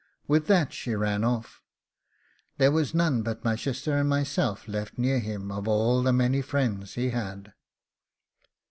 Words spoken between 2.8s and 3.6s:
none but my